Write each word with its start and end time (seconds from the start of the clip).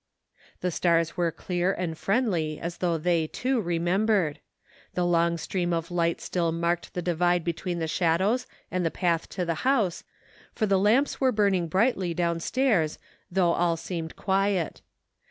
The 0.61 0.71
stars 0.71 1.15
were 1.15 1.31
clear 1.31 1.71
and 1.71 1.95
friendly 1.95 2.59
as 2.59 2.79
thougih 2.79 3.03
they, 3.03 3.27
too, 3.27 3.61
remembered. 3.61 4.39
The 4.95 5.05
long 5.05 5.37
stream 5.37 5.73
of 5.73 5.91
light 5.91 6.19
still 6.19 6.51
marked 6.51 6.95
the 6.95 7.03
divide 7.03 7.43
between 7.43 7.77
the 7.77 7.87
shadows 7.87 8.47
and 8.71 8.83
the 8.83 8.89
path 8.89 9.29
to 9.29 9.45
the 9.45 9.53
house, 9.61 10.03
for 10.53 10.65
the 10.65 10.79
lamps 10.79 11.21
were 11.21 11.31
burning 11.31 11.67
brightly 11.67 12.15
downstairs, 12.15 12.97
though 13.29 13.53
all 13.53 13.77
seemed 13.77 14.15
quiet. 14.15 14.81